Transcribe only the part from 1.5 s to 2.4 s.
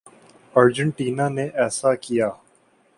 ایسا کیا۔